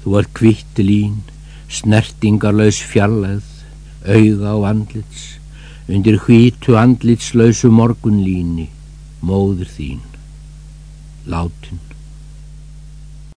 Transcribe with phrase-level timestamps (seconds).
[0.00, 1.20] Þú ert kvitt lín,
[1.68, 3.44] snertingarlaus fjallæð,
[4.08, 5.26] auga á andlits,
[5.90, 8.70] undir hvítu andlitslausu morgunlíni,
[9.20, 10.00] móður þín,
[11.28, 11.82] látin.